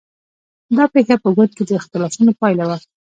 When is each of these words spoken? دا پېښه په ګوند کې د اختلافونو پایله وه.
دا 0.75 0.83
پېښه 0.93 1.15
په 1.23 1.29
ګوند 1.35 1.51
کې 1.57 1.63
د 1.65 1.71
اختلافونو 1.81 2.31
پایله 2.41 2.63
وه. 2.69 2.77